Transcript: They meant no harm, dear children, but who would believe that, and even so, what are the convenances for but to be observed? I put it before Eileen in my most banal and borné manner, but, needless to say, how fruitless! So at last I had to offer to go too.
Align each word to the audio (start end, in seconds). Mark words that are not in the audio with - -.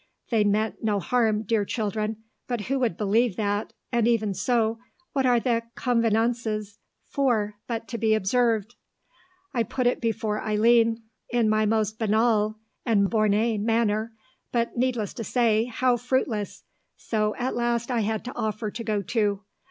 They 0.31 0.43
meant 0.43 0.77
no 0.83 0.99
harm, 0.99 1.43
dear 1.43 1.63
children, 1.63 2.23
but 2.47 2.61
who 2.61 2.79
would 2.79 2.97
believe 2.97 3.35
that, 3.35 3.71
and 3.91 4.07
even 4.07 4.33
so, 4.33 4.79
what 5.13 5.27
are 5.27 5.39
the 5.39 5.61
convenances 5.77 6.79
for 7.05 7.57
but 7.67 7.87
to 7.89 7.99
be 7.99 8.15
observed? 8.15 8.73
I 9.53 9.61
put 9.61 9.85
it 9.85 10.01
before 10.01 10.41
Eileen 10.41 11.03
in 11.29 11.47
my 11.49 11.67
most 11.67 11.99
banal 11.99 12.57
and 12.83 13.11
borné 13.11 13.59
manner, 13.59 14.11
but, 14.51 14.75
needless 14.75 15.13
to 15.13 15.23
say, 15.23 15.65
how 15.65 15.97
fruitless! 15.97 16.63
So 16.97 17.35
at 17.35 17.55
last 17.55 17.91
I 17.91 17.99
had 17.99 18.25
to 18.25 18.35
offer 18.35 18.71
to 18.71 18.83
go 18.83 19.03
too. 19.03 19.43